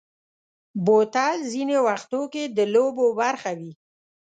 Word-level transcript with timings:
بوتل 0.85 1.37
ځینې 1.51 1.77
وختو 1.87 2.21
کې 2.33 2.43
د 2.57 2.59
لوبو 2.73 3.05
برخه 3.21 3.51
وي. 3.59 3.71